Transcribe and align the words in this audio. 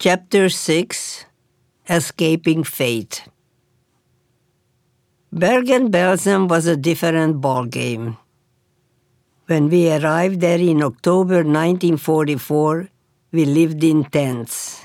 Chapter 0.00 0.48
6 0.48 1.24
Escaping 1.88 2.64
Fate 2.64 3.22
Bergen-Belsen 5.32 6.48
was 6.48 6.66
a 6.66 6.76
different 6.76 7.40
ballgame. 7.40 8.18
When 9.46 9.70
we 9.70 9.90
arrived 9.90 10.40
there 10.40 10.58
in 10.58 10.82
October 10.82 11.44
1944, 11.44 12.88
we 13.30 13.44
lived 13.44 13.84
in 13.84 14.04
tents. 14.04 14.84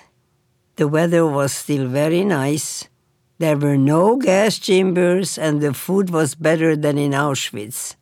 The 0.76 0.88
weather 0.88 1.26
was 1.26 1.54
still 1.54 1.88
very 1.88 2.24
nice. 2.24 2.88
There 3.40 3.58
were 3.58 3.78
no 3.78 4.16
gas 4.16 4.60
chambers, 4.60 5.38
and 5.40 5.60
the 5.60 5.74
food 5.74 6.12
was 6.12 6.36
better 6.36 6.78
than 6.78 6.98
in 7.00 7.12
Auschwitz. 7.12 7.96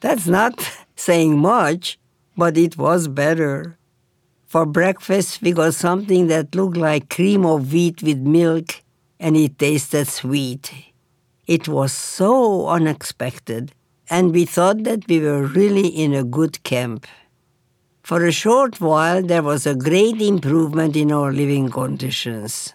That's 0.00 0.26
not 0.26 0.54
saying 0.96 1.38
much, 1.38 1.98
but 2.36 2.58
it 2.58 2.76
was 2.76 3.06
better. 3.06 3.78
For 4.52 4.66
breakfast, 4.66 5.40
we 5.40 5.52
got 5.52 5.72
something 5.72 6.26
that 6.26 6.54
looked 6.54 6.76
like 6.76 7.08
cream 7.08 7.46
of 7.46 7.72
wheat 7.72 8.02
with 8.02 8.18
milk, 8.18 8.82
and 9.18 9.34
it 9.34 9.58
tasted 9.58 10.08
sweet. 10.08 10.70
It 11.46 11.68
was 11.68 11.90
so 11.90 12.68
unexpected, 12.68 13.72
and 14.10 14.30
we 14.30 14.44
thought 14.44 14.84
that 14.84 15.08
we 15.08 15.20
were 15.20 15.46
really 15.46 15.88
in 15.88 16.12
a 16.12 16.22
good 16.22 16.62
camp. 16.64 17.06
For 18.02 18.26
a 18.26 18.30
short 18.30 18.78
while, 18.78 19.22
there 19.22 19.42
was 19.42 19.66
a 19.66 19.74
great 19.74 20.20
improvement 20.20 20.96
in 20.96 21.12
our 21.12 21.32
living 21.32 21.70
conditions. 21.70 22.74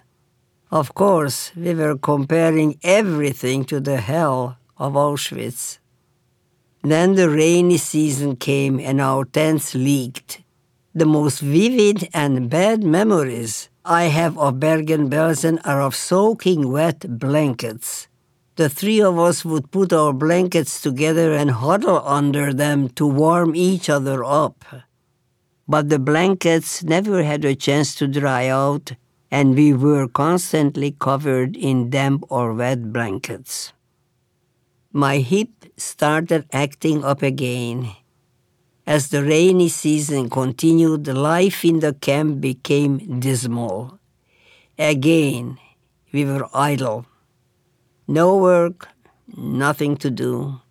Of 0.72 0.96
course, 0.96 1.52
we 1.56 1.76
were 1.76 1.96
comparing 1.96 2.80
everything 2.82 3.66
to 3.66 3.80
the 3.80 3.98
hell 3.98 4.58
of 4.80 4.94
Auschwitz. 4.94 5.78
Then 6.82 7.14
the 7.14 7.30
rainy 7.30 7.78
season 7.78 8.36
came 8.36 8.80
and 8.80 9.00
our 9.00 9.26
tents 9.26 9.76
leaked 9.76 10.42
the 10.98 11.06
most 11.06 11.42
vivid 11.42 12.10
and 12.12 12.50
bad 12.50 12.84
memories 12.84 13.70
I 13.86 14.06
have 14.06 14.36
of 14.40 14.60
Bergen-Belsen 14.60 15.62
are 15.64 15.80
of 15.80 15.94
soaking 15.94 16.72
wet 16.72 17.20
blankets. 17.20 18.08
The 18.56 18.67
three 18.67 19.00
of 19.00 19.20
us 19.20 19.45
would 19.45 19.70
put 19.70 19.94
our 19.94 20.12
blankets 20.12 20.81
together 20.81 21.34
and 21.34 21.52
huddle 21.52 22.02
under 22.03 22.52
them 22.52 22.90
to 22.98 23.06
warm 23.06 23.56
each 23.56 23.92
other 23.92 24.23
up. 24.23 24.66
But 25.68 25.90
the 25.90 26.00
blankets 26.00 26.84
never 26.84 27.22
had 27.22 27.45
a 27.45 27.53
chance 27.53 27.94
to 27.95 28.08
dry 28.08 28.48
out, 28.48 28.94
and 29.30 29.53
we 29.53 29.73
were 29.73 30.08
constantly 30.08 30.95
covered 30.98 31.56
in 31.56 31.92
damp 31.92 32.23
or 32.30 32.56
wet 32.56 32.92
blankets. 32.92 33.72
My 34.92 35.20
hip 35.20 35.50
started 35.78 36.48
acting 36.52 37.06
up 37.06 37.22
again 37.22 37.94
as 38.88 39.10
the 39.10 39.22
rainy 39.22 39.68
season 39.68 40.30
continued, 40.30 41.08
life 41.08 41.66
in 41.66 41.82
the 41.82 41.94
camp 41.94 42.40
became 42.40 43.20
dismal. 43.20 44.00
Again, 44.80 45.60
we 46.14 46.24
were 46.24 46.48
idle. 46.54 47.06
No 48.08 48.38
work, 48.38 48.88
nothing 49.36 49.98
to 49.98 50.10
do. 50.10 50.62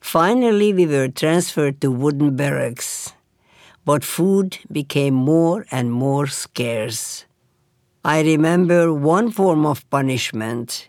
Finally, 0.00 0.72
we 0.72 0.86
were 0.86 1.08
transferred 1.08 1.80
to 1.80 1.90
wooden 1.90 2.36
barracks, 2.36 3.12
but 3.84 4.04
food 4.04 4.58
became 4.70 5.14
more 5.14 5.66
and 5.72 5.90
more 5.90 6.28
scarce. 6.28 7.24
I 8.04 8.22
remember 8.22 8.94
one 8.94 9.32
form 9.32 9.66
of 9.66 9.88
punishment. 9.90 10.88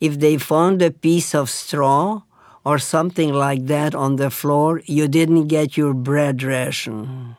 If 0.00 0.20
they 0.20 0.36
found 0.36 0.82
a 0.82 0.90
piece 0.90 1.34
of 1.34 1.48
straw 1.48 2.22
or 2.68 2.78
something 2.78 3.32
like 3.32 3.64
that 3.66 3.94
on 3.94 4.16
the 4.16 4.28
floor, 4.28 4.82
you 4.84 5.08
didn't 5.08 5.48
get 5.48 5.78
your 5.78 5.94
bread 5.94 6.42
ration. 6.42 7.34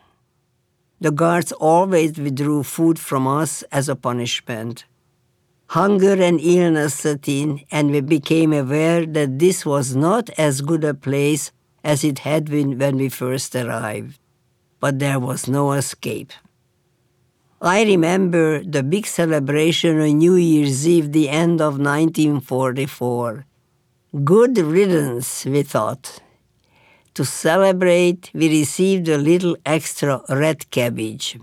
The 1.00 1.12
guards 1.12 1.52
always 1.52 2.18
withdrew 2.18 2.64
food 2.64 2.98
from 2.98 3.28
us 3.28 3.62
as 3.70 3.88
a 3.88 3.94
punishment. 3.94 4.86
Hunger 5.68 6.20
and 6.20 6.40
illness 6.40 6.94
set 6.94 7.28
in, 7.28 7.60
and 7.70 7.92
we 7.92 8.00
became 8.00 8.52
aware 8.52 9.06
that 9.06 9.38
this 9.38 9.64
was 9.64 9.94
not 9.94 10.30
as 10.36 10.62
good 10.62 10.82
a 10.82 10.94
place 10.94 11.52
as 11.84 12.02
it 12.02 12.18
had 12.30 12.50
been 12.50 12.76
when 12.76 12.96
we 12.96 13.08
first 13.08 13.54
arrived. 13.54 14.18
But 14.80 14.98
there 14.98 15.20
was 15.20 15.46
no 15.46 15.74
escape. 15.74 16.32
I 17.62 17.84
remember 17.84 18.64
the 18.64 18.82
big 18.82 19.06
celebration 19.06 20.00
on 20.00 20.18
New 20.18 20.34
Year's 20.34 20.88
Eve, 20.88 21.12
the 21.12 21.28
end 21.28 21.60
of 21.60 21.78
1944. 21.78 23.46
Good 24.12 24.58
riddance, 24.58 25.44
we 25.44 25.62
thought. 25.62 26.18
To 27.14 27.24
celebrate, 27.24 28.28
we 28.34 28.48
received 28.48 29.08
a 29.08 29.16
little 29.16 29.56
extra 29.64 30.20
red 30.28 30.68
cabbage. 30.72 31.38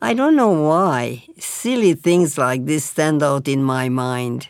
I 0.00 0.14
don't 0.14 0.36
know 0.36 0.52
why. 0.52 1.26
Silly 1.36 1.92
things 1.92 2.38
like 2.38 2.64
this 2.64 2.86
stand 2.86 3.22
out 3.22 3.46
in 3.46 3.62
my 3.62 3.90
mind. 3.90 4.48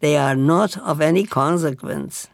They 0.00 0.18
are 0.18 0.36
not 0.36 0.76
of 0.76 1.00
any 1.00 1.24
consequence. 1.24 2.28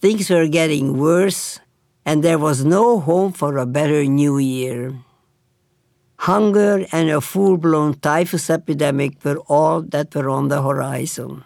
Things 0.00 0.28
were 0.28 0.48
getting 0.48 0.98
worse, 0.98 1.60
and 2.04 2.24
there 2.24 2.38
was 2.38 2.64
no 2.64 2.98
hope 2.98 3.36
for 3.36 3.58
a 3.58 3.66
better 3.66 4.02
new 4.06 4.38
year. 4.38 4.98
Hunger 6.16 6.84
and 6.90 7.10
a 7.10 7.20
full 7.20 7.58
blown 7.58 7.94
typhus 7.94 8.50
epidemic 8.50 9.24
were 9.24 9.38
all 9.46 9.82
that 9.82 10.12
were 10.16 10.28
on 10.28 10.48
the 10.48 10.62
horizon. 10.62 11.44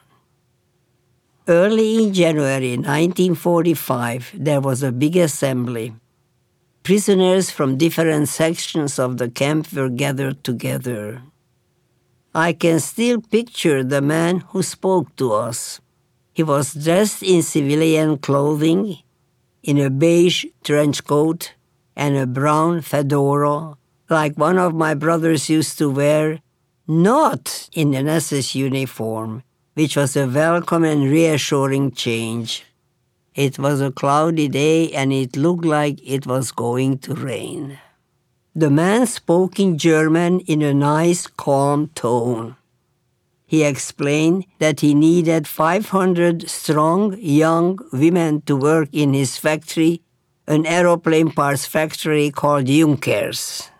Early 1.48 2.04
in 2.04 2.14
January 2.14 2.76
1945, 2.76 4.30
there 4.38 4.60
was 4.60 4.84
a 4.84 4.92
big 4.92 5.16
assembly. 5.16 5.92
Prisoners 6.84 7.50
from 7.50 7.76
different 7.76 8.28
sections 8.28 8.96
of 8.96 9.18
the 9.18 9.28
camp 9.28 9.72
were 9.72 9.88
gathered 9.88 10.44
together. 10.44 11.22
I 12.32 12.52
can 12.52 12.78
still 12.78 13.20
picture 13.20 13.82
the 13.82 14.00
man 14.00 14.44
who 14.50 14.62
spoke 14.62 15.16
to 15.16 15.32
us. 15.32 15.80
He 16.32 16.44
was 16.44 16.74
dressed 16.74 17.24
in 17.24 17.42
civilian 17.42 18.18
clothing, 18.18 18.98
in 19.64 19.78
a 19.78 19.90
beige 19.90 20.44
trench 20.62 21.02
coat 21.04 21.54
and 21.96 22.16
a 22.16 22.26
brown 22.26 22.82
fedora, 22.82 23.74
like 24.08 24.38
one 24.38 24.58
of 24.58 24.74
my 24.74 24.94
brothers 24.94 25.50
used 25.50 25.76
to 25.78 25.90
wear, 25.90 26.38
not 26.86 27.68
in 27.72 27.94
an 27.94 28.06
SS 28.06 28.54
uniform 28.54 29.42
which 29.74 29.96
was 29.96 30.16
a 30.16 30.26
welcome 30.26 30.84
and 30.84 31.10
reassuring 31.10 31.92
change. 31.92 32.64
It 33.34 33.58
was 33.58 33.80
a 33.80 33.90
cloudy 33.90 34.48
day 34.48 34.92
and 34.92 35.12
it 35.12 35.36
looked 35.36 35.64
like 35.64 35.98
it 36.06 36.26
was 36.26 36.52
going 36.52 36.98
to 36.98 37.14
rain. 37.14 37.78
The 38.54 38.68
man 38.68 39.06
spoke 39.06 39.58
in 39.58 39.78
German 39.78 40.40
in 40.40 40.60
a 40.60 40.74
nice, 40.74 41.26
calm 41.26 41.88
tone. 41.94 42.56
He 43.46 43.64
explained 43.64 44.44
that 44.58 44.80
he 44.80 44.94
needed 44.94 45.48
500 45.48 46.48
strong 46.50 47.16
young 47.18 47.78
women 47.92 48.42
to 48.42 48.56
work 48.56 48.90
in 48.92 49.14
his 49.14 49.38
factory, 49.38 50.02
an 50.46 50.66
aeroplane 50.66 51.30
parts 51.30 51.64
factory 51.64 52.30
called 52.30 52.66
Junkers. 52.66 53.70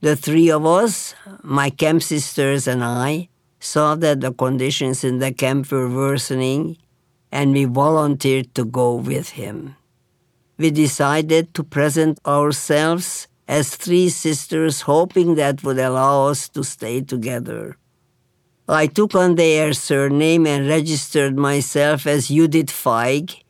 The 0.00 0.14
three 0.14 0.50
of 0.50 0.66
us, 0.66 1.14
my 1.42 1.70
camp 1.70 2.02
sisters 2.02 2.68
and 2.68 2.84
I, 2.84 3.28
saw 3.64 3.94
that 3.96 4.20
the 4.20 4.32
conditions 4.32 5.04
in 5.04 5.18
the 5.18 5.32
camp 5.32 5.70
were 5.70 5.88
worsening, 5.88 6.76
and 7.32 7.52
we 7.52 7.64
volunteered 7.64 8.54
to 8.54 8.64
go 8.64 8.94
with 8.94 9.30
him. 9.30 9.76
We 10.58 10.70
decided 10.70 11.54
to 11.54 11.64
present 11.64 12.20
ourselves 12.26 13.26
as 13.48 13.74
three 13.74 14.08
sisters, 14.08 14.82
hoping 14.82 15.34
that 15.34 15.64
would 15.64 15.78
allow 15.78 16.28
us 16.28 16.48
to 16.50 16.62
stay 16.62 17.00
together. 17.00 17.76
I 18.68 18.86
took 18.86 19.14
on 19.14 19.34
their 19.34 19.72
surname 19.72 20.46
and 20.46 20.68
registered 20.68 21.36
myself 21.36 22.06
as 22.06 22.28
Judith 22.28 22.70
Feig, 22.70 23.42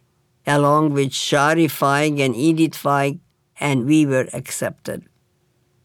along 0.47 0.95
with 0.95 1.13
Shari 1.13 1.67
Feig 1.69 2.19
and 2.19 2.35
Edith 2.35 2.75
Feig, 2.75 3.21
and 3.61 3.87
we 3.87 4.07
were 4.07 4.29
accepted. 4.33 5.05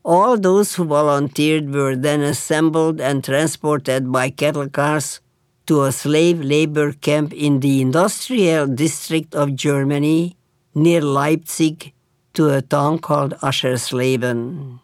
All 0.09 0.39
those 0.39 0.73
who 0.73 0.85
volunteered 0.85 1.71
were 1.71 1.95
then 1.95 2.21
assembled 2.21 3.00
and 3.00 3.23
transported 3.23 4.11
by 4.11 4.31
cattle 4.31 4.67
cars 4.67 5.21
to 5.67 5.83
a 5.83 5.91
slave 5.91 6.41
labor 6.41 6.94
camp 6.94 7.31
in 7.31 7.59
the 7.59 7.79
industrial 7.79 8.65
district 8.65 9.35
of 9.35 9.56
Germany 9.56 10.35
near 10.73 11.01
Leipzig 11.01 11.94
to 12.33 12.50
a 12.50 12.63
town 12.63 12.97
called 12.97 13.35
Aschersleben. 13.44 14.79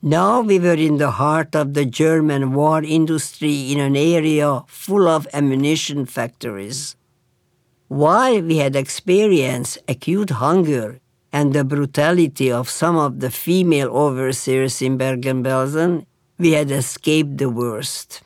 Now 0.00 0.40
we 0.40 0.58
were 0.58 0.80
in 0.88 0.96
the 0.96 1.10
heart 1.10 1.54
of 1.54 1.74
the 1.74 1.84
German 1.84 2.54
war 2.54 2.82
industry 2.82 3.70
in 3.70 3.80
an 3.80 3.96
area 3.96 4.62
full 4.66 5.08
of 5.08 5.28
ammunition 5.34 6.06
factories. 6.06 6.96
While 7.88 8.40
we 8.40 8.56
had 8.56 8.76
experienced 8.76 9.76
acute 9.86 10.30
hunger 10.30 11.01
and 11.32 11.52
the 11.52 11.64
brutality 11.64 12.52
of 12.52 12.68
some 12.68 12.96
of 12.96 13.20
the 13.20 13.30
female 13.30 13.88
overseers 13.88 14.82
in 14.82 14.98
Bergen-Belsen, 14.98 16.04
we 16.38 16.52
had 16.52 16.70
escaped 16.70 17.38
the 17.38 17.48
worst. 17.48 18.22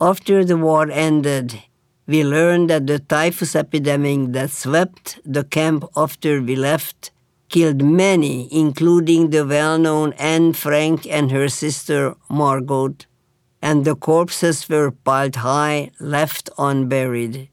After 0.00 0.44
the 0.44 0.56
war 0.56 0.90
ended, 0.90 1.62
we 2.06 2.24
learned 2.24 2.70
that 2.70 2.86
the 2.86 2.98
typhus 2.98 3.54
epidemic 3.54 4.32
that 4.32 4.50
swept 4.50 5.20
the 5.24 5.44
camp 5.44 5.84
after 5.96 6.42
we 6.42 6.56
left 6.56 7.10
killed 7.48 7.82
many, 7.82 8.48
including 8.50 9.30
the 9.30 9.46
well 9.46 9.78
known 9.78 10.12
Anne 10.14 10.54
Frank 10.54 11.06
and 11.06 11.30
her 11.30 11.48
sister 11.48 12.16
Margot, 12.28 12.96
and 13.60 13.84
the 13.84 13.94
corpses 13.94 14.68
were 14.68 14.90
piled 14.90 15.36
high, 15.36 15.90
left 16.00 16.48
unburied. 16.58 17.48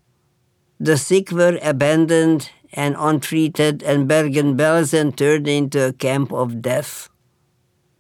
The 0.79 0.97
sick 0.97 1.31
were 1.31 1.59
abandoned 1.61 2.49
and 2.74 2.95
untreated, 2.98 3.83
and 3.83 4.07
Bergen-Belsen 4.07 5.16
turned 5.16 5.48
into 5.48 5.88
a 5.88 5.94
camp 5.94 6.31
of 6.31 6.62
death. 6.62 7.10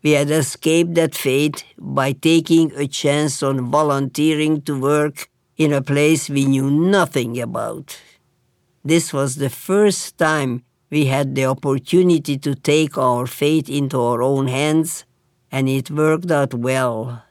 We 0.01 0.11
had 0.11 0.31
escaped 0.31 0.95
that 0.95 1.15
fate 1.15 1.65
by 1.77 2.13
taking 2.13 2.71
a 2.75 2.87
chance 2.87 3.43
on 3.43 3.69
volunteering 3.69 4.61
to 4.61 4.79
work 4.79 5.29
in 5.57 5.73
a 5.73 5.81
place 5.81 6.29
we 6.29 6.45
knew 6.45 6.71
nothing 6.71 7.39
about. 7.39 7.99
This 8.83 9.11
was 9.11 9.35
the 9.35 9.49
first 9.49 10.17
time 10.17 10.63
we 10.89 11.05
had 11.05 11.35
the 11.35 11.45
opportunity 11.45 12.37
to 12.37 12.55
take 12.55 12.97
our 12.97 13.27
fate 13.27 13.67
into 13.69 13.99
our 13.99 14.21
own 14.21 14.47
hands, 14.47 15.03
and 15.51 15.67
it 15.67 15.91
worked 15.91 16.31
out 16.31 16.53
well. 16.53 17.23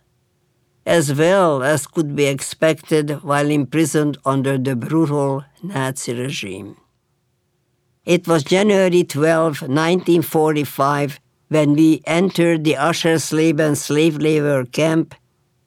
As 0.85 1.15
well 1.15 1.63
as 1.63 1.87
could 1.87 2.15
be 2.15 2.27
expected 2.27 3.23
while 3.23 3.51
imprisoned 3.51 4.19
under 4.25 4.59
the 4.59 4.77
brutal 4.77 5.45
Nazi 5.63 6.15
regime. 6.15 6.77
It 8.09 8.27
was 8.27 8.43
January 8.43 9.05
12, 9.05 9.69
1945, 9.69 11.21
when 11.49 11.75
we 11.75 12.01
entered 12.07 12.65
the 12.65 12.73
Aschersleben 12.73 13.77
slave 13.77 14.17
labor 14.17 14.65
camp, 14.65 15.15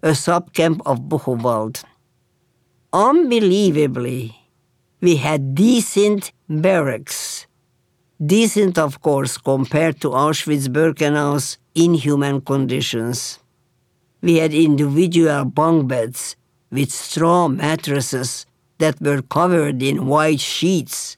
a 0.02 0.14
subcamp 0.14 0.82
of 0.84 1.02
Buchenwald. 1.02 1.84
Unbelievably, 2.92 4.36
we 5.02 5.18
had 5.18 5.54
decent 5.54 6.32
barracks. 6.50 7.46
Decent, 8.26 8.80
of 8.80 9.02
course, 9.04 9.38
compared 9.38 10.02
to 10.02 10.10
Auschwitz-Birkenau's 10.10 11.60
inhuman 11.76 12.42
conditions. 12.42 13.38
We 14.24 14.38
had 14.38 14.52
individual 14.52 15.46
bunk 15.46 15.90
beds 15.90 16.36
with 16.72 16.92
straw 16.92 17.50
mattresses 17.50 18.48
that 18.80 19.00
were 19.00 19.22
covered 19.22 19.84
in 19.84 20.08
white 20.08 20.40
sheets 20.40 21.18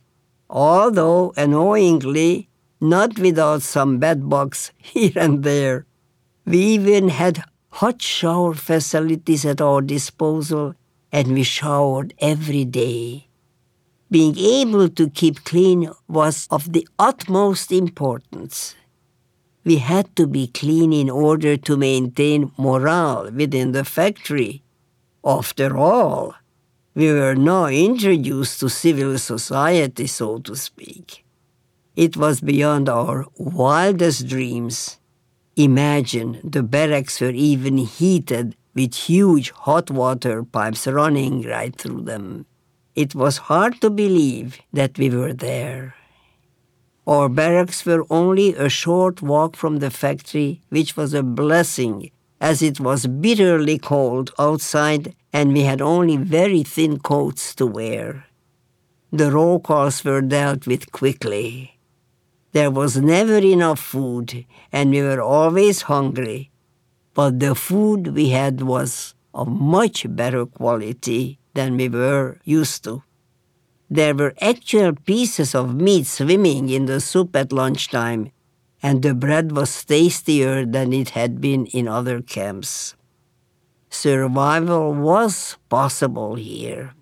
although 0.53 1.33
annoyingly 1.35 2.47
not 2.79 3.17
without 3.17 3.63
some 3.63 3.97
bedbugs 3.97 4.71
here 4.77 5.11
and 5.15 5.43
there. 5.43 5.85
We 6.45 6.59
even 6.59 7.09
had 7.09 7.43
hot 7.69 8.01
shower 8.01 8.53
facilities 8.53 9.45
at 9.45 9.61
our 9.61 9.81
disposal, 9.81 10.75
and 11.11 11.33
we 11.33 11.43
showered 11.43 12.13
every 12.19 12.65
day. 12.65 13.29
Being 14.11 14.37
able 14.37 14.89
to 14.89 15.09
keep 15.09 15.43
clean 15.43 15.89
was 16.07 16.47
of 16.51 16.71
the 16.71 16.87
utmost 16.99 17.71
importance. 17.71 18.75
We 19.63 19.77
had 19.77 20.15
to 20.17 20.27
be 20.27 20.47
clean 20.47 20.93
in 20.93 21.09
order 21.09 21.57
to 21.57 21.77
maintain 21.77 22.51
morale 22.57 23.31
within 23.31 23.71
the 23.71 23.85
factory. 23.85 24.61
After 25.25 25.77
all, 25.77 26.35
we 26.95 27.11
were 27.11 27.35
now 27.35 27.65
introduced 27.65 28.59
to 28.59 28.69
civil 28.69 29.17
society, 29.17 30.07
so 30.07 30.37
to 30.39 30.55
speak. 30.55 31.25
It 31.95 32.17
was 32.17 32.41
beyond 32.41 32.89
our 32.89 33.25
wildest 33.37 34.27
dreams. 34.27 34.99
Imagine 35.55 36.39
the 36.43 36.63
barracks 36.63 37.21
were 37.21 37.29
even 37.29 37.77
heated 37.77 38.55
with 38.73 38.95
huge 38.95 39.51
hot 39.51 39.91
water 39.91 40.43
pipes 40.43 40.87
running 40.87 41.43
right 41.43 41.75
through 41.75 42.01
them. 42.01 42.45
It 42.95 43.15
was 43.15 43.49
hard 43.49 43.81
to 43.81 43.89
believe 43.89 44.59
that 44.71 44.97
we 44.97 45.09
were 45.09 45.33
there. 45.33 45.95
Our 47.05 47.27
barracks 47.27 47.85
were 47.85 48.05
only 48.09 48.55
a 48.55 48.69
short 48.69 49.21
walk 49.21 49.55
from 49.55 49.77
the 49.77 49.91
factory, 49.91 50.61
which 50.69 50.95
was 50.95 51.13
a 51.13 51.21
blessing, 51.21 52.11
as 52.43 52.61
it 52.61 52.77
was 52.77 53.07
bitterly 53.07 53.77
cold 53.79 54.31
outside 54.37 55.15
and 55.31 55.53
we 55.53 55.61
had 55.61 55.81
only 55.81 56.17
very 56.17 56.61
thin 56.61 56.99
coats 56.99 57.55
to 57.55 57.65
wear. 57.65 58.25
The 59.13 59.31
roll 59.31 59.61
calls 59.61 60.03
were 60.03 60.21
dealt 60.21 60.67
with 60.67 60.91
quickly. 60.91 61.79
There 62.51 62.69
was 62.69 62.97
never 62.97 63.37
enough 63.37 63.79
food, 63.79 64.45
and 64.73 64.91
we 64.91 65.01
were 65.01 65.21
always 65.21 65.83
hungry, 65.83 66.51
but 67.13 67.39
the 67.39 67.55
food 67.55 68.13
we 68.13 68.29
had 68.29 68.61
was 68.61 69.15
of 69.33 69.47
much 69.47 70.05
better 70.09 70.45
quality 70.45 71.39
than 71.53 71.77
we 71.77 71.87
were 71.87 72.39
used 72.43 72.83
to. 72.83 73.03
There 73.89 74.13
were 74.13 74.33
actual 74.41 74.93
pieces 74.93 75.55
of 75.55 75.75
meat 75.75 76.07
swimming 76.07 76.67
in 76.69 76.87
the 76.87 76.99
soup 76.99 77.35
at 77.37 77.53
lunchtime, 77.53 78.31
and 78.83 79.01
the 79.01 79.15
bread 79.15 79.53
was 79.53 79.83
tastier 79.85 80.65
than 80.65 80.93
it 80.93 81.11
had 81.11 81.39
been 81.39 81.65
in 81.67 81.87
other 81.87 82.21
camps 82.21 82.93
survival 83.93 84.93
was 84.93 85.57
possible 85.69 86.35
here. 86.35 86.93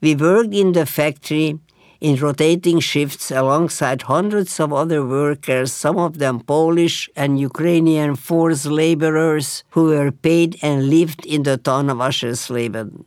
We 0.00 0.14
worked 0.14 0.52
in 0.52 0.72
the 0.72 0.86
factory 0.86 1.58
in 2.00 2.16
rotating 2.16 2.80
shifts 2.80 3.30
alongside 3.30 4.02
hundreds 4.02 4.60
of 4.60 4.72
other 4.72 5.06
workers, 5.06 5.72
some 5.72 5.96
of 5.96 6.18
them 6.18 6.40
Polish 6.40 7.08
and 7.16 7.40
Ukrainian 7.40 8.16
forced 8.16 8.66
laborers 8.66 9.64
who 9.70 9.84
were 9.84 10.12
paid 10.12 10.58
and 10.60 10.90
lived 10.90 11.24
in 11.24 11.44
the 11.44 11.56
town 11.56 11.88
of 11.88 11.98
Aschersleben. 11.98 13.04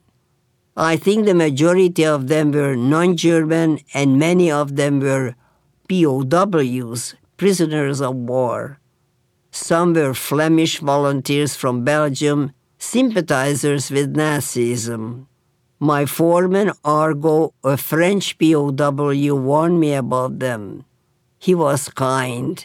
I 0.76 0.96
think 0.98 1.26
the 1.26 1.36
majority 1.36 2.06
of 2.06 2.28
them 2.28 2.52
were 2.52 2.76
non 2.76 3.18
German 3.18 3.80
and 3.94 4.18
many 4.18 4.50
of 4.50 4.76
them 4.76 5.00
were 5.00 5.36
POWs, 5.90 7.16
prisoners 7.38 8.02
of 8.02 8.16
war. 8.16 8.80
Some 9.52 9.94
were 9.94 10.14
Flemish 10.14 10.80
volunteers 10.80 11.56
from 11.56 11.84
Belgium 11.84 12.52
sympathizers 12.78 13.90
with 13.90 14.16
Nazism. 14.16 15.28
My 15.80 16.06
foreman, 16.06 16.72
Argo, 16.84 17.54
a 17.64 17.78
French 17.78 18.38
POW, 18.38 19.36
warned 19.36 19.80
me 19.80 19.94
about 19.94 20.40
them. 20.40 20.86
He 21.40 21.54
was 21.54 21.90
kind. 21.90 22.64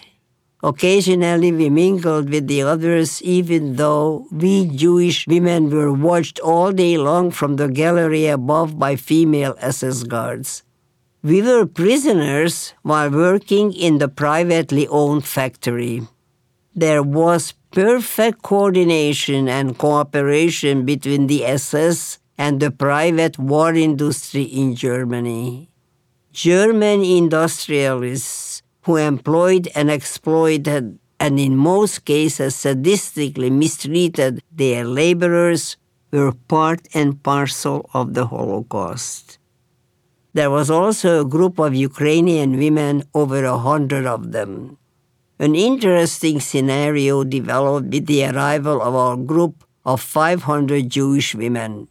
Occasionally 0.63 1.51
we 1.53 1.69
mingled 1.69 2.31
with 2.31 2.47
the 2.47 2.63
others, 2.63 3.21
even 3.23 3.77
though 3.77 4.27
we 4.31 4.67
Jewish 4.67 5.27
women 5.27 5.71
were 5.71 5.93
watched 5.93 6.39
all 6.41 6.73
day 6.73 6.97
long 6.97 7.31
from 7.31 7.57
the 7.57 7.69
gallery 7.69 8.27
above 8.29 8.79
by 8.79 8.97
female 8.97 9.57
SS 9.59 10.05
guards. 10.05 10.63
We 11.25 11.41
were 11.41 11.67
prisoners 11.67 12.75
while 12.83 13.09
working 13.09 13.73
in 13.73 13.99
the 13.99 14.09
privately 14.09 14.89
owned 14.89 15.25
factory. 15.25 16.03
There 16.75 17.01
was 17.01 17.55
perfect 17.71 18.43
coordination 18.43 19.49
and 19.49 19.79
cooperation 19.79 20.85
between 20.85 21.29
the 21.29 21.47
SS 21.47 22.19
and 22.37 22.59
the 22.59 22.73
private 22.73 23.39
war 23.39 23.73
industry 23.73 24.43
in 24.43 24.75
Germany. 24.75 25.71
German 26.33 27.05
industrialists 27.05 28.63
who 28.83 28.97
employed 28.97 29.69
and 29.77 29.93
exploited 29.93 30.99
and 31.21 31.39
in 31.39 31.57
most 31.57 32.05
cases 32.05 32.57
sadistically 32.57 33.53
mistreated 33.53 34.43
their 34.51 34.85
laborers 34.85 35.77
were 36.11 36.33
part 36.33 36.89
and 36.95 37.23
parcel 37.23 37.89
of 37.95 38.15
the 38.15 38.27
Holocaust. 38.27 39.39
There 40.35 40.51
was 40.51 40.71
also 40.71 41.21
a 41.21 41.29
group 41.29 41.59
of 41.59 41.75
Ukrainian 41.75 42.57
women, 42.57 43.05
over 43.13 43.45
a 43.45 43.59
hundred 43.59 44.07
of 44.07 44.33
them, 44.33 44.79
an 45.39 45.55
interesting 45.55 46.41
scenario 46.41 47.23
developed 47.23 47.89
with 47.93 48.07
the 48.07 48.25
arrival 48.25 48.81
of 48.81 48.95
our 48.95 49.17
group 49.17 49.63
of 49.85 50.01
500 50.01 50.89
Jewish 50.89 51.35
women. 51.35 51.89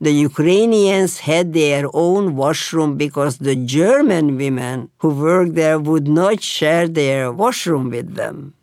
The 0.00 0.12
Ukrainians 0.12 1.20
had 1.20 1.52
their 1.52 1.88
own 1.92 2.36
washroom 2.36 2.96
because 2.96 3.38
the 3.38 3.56
German 3.56 4.36
women 4.36 4.90
who 4.98 5.08
worked 5.08 5.54
there 5.54 5.80
would 5.80 6.06
not 6.06 6.42
share 6.42 6.86
their 6.86 7.32
washroom 7.32 7.90
with 7.90 8.14
them. 8.14 8.54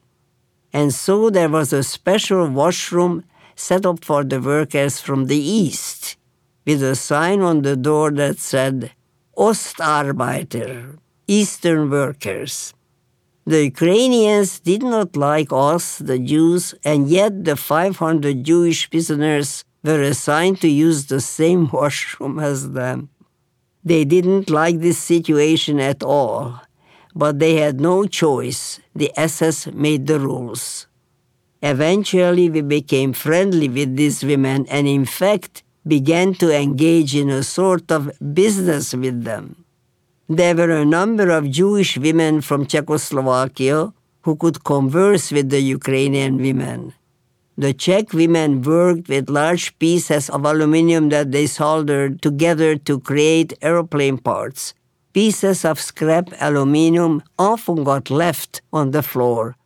And 0.71 0.93
so 0.93 1.29
there 1.29 1.49
was 1.49 1.73
a 1.73 1.83
special 1.83 2.47
washroom 2.47 3.25
set 3.55 3.85
up 3.85 4.05
for 4.05 4.23
the 4.23 4.39
workers 4.39 5.01
from 5.01 5.25
the 5.25 5.41
east, 5.63 6.15
with 6.65 6.81
a 6.81 6.95
sign 6.95 7.41
on 7.41 7.63
the 7.63 7.75
door 7.75 8.11
that 8.11 8.39
said 8.39 8.91
Ostarbeiter, 9.41 10.99
Eastern 11.27 11.89
workers. 11.89 12.75
The 13.43 13.63
Ukrainians 13.73 14.59
did 14.59 14.83
not 14.83 15.17
like 15.17 15.51
us, 15.51 15.97
the 15.97 16.19
Jews, 16.19 16.75
and 16.85 17.09
yet 17.09 17.43
the 17.43 17.55
500 17.55 18.43
Jewish 18.43 18.87
prisoners 18.91 19.63
were 19.83 20.03
assigned 20.03 20.61
to 20.61 20.67
use 20.67 21.07
the 21.07 21.19
same 21.19 21.67
washroom 21.73 22.37
as 22.37 22.73
them. 22.73 23.09
They 23.83 24.05
didn't 24.05 24.51
like 24.51 24.79
this 24.79 24.99
situation 24.99 25.79
at 25.79 26.03
all, 26.03 26.61
but 27.15 27.39
they 27.39 27.55
had 27.55 27.81
no 27.81 28.05
choice. 28.05 28.79
The 28.93 29.11
SS 29.17 29.73
made 29.73 30.05
the 30.05 30.19
rules. 30.19 30.85
Eventually, 31.63 32.47
we 32.47 32.61
became 32.61 33.11
friendly 33.13 33.69
with 33.69 33.95
these 33.95 34.23
women 34.23 34.67
and, 34.69 34.87
in 34.87 35.05
fact, 35.05 35.63
began 35.87 36.33
to 36.35 36.53
engage 36.53 37.15
in 37.15 37.29
a 37.29 37.43
sort 37.43 37.91
of 37.91 38.11
business 38.33 38.93
with 38.93 39.23
them. 39.23 39.65
There 40.29 40.55
were 40.55 40.69
a 40.69 40.85
number 40.85 41.29
of 41.29 41.49
Jewish 41.49 41.97
women 41.97 42.41
from 42.41 42.65
Czechoslovakia 42.65 43.93
who 44.21 44.35
could 44.35 44.63
converse 44.63 45.31
with 45.31 45.49
the 45.49 45.59
Ukrainian 45.61 46.37
women. 46.37 46.93
The 47.57 47.73
Czech 47.73 48.13
women 48.13 48.61
worked 48.61 49.09
with 49.09 49.29
large 49.29 49.77
pieces 49.77 50.29
of 50.29 50.45
aluminum 50.45 51.09
that 51.09 51.31
they 51.31 51.47
soldered 51.47 52.21
together 52.21 52.77
to 52.77 52.99
create 52.99 53.53
aeroplane 53.61 54.17
parts. 54.17 54.73
Pieces 55.13 55.65
of 55.65 55.79
scrap 55.79 56.29
aluminum 56.39 57.21
often 57.37 57.83
got 57.83 58.09
left 58.09 58.61
on 58.71 58.91
the 58.91 59.03
floor. 59.03 59.57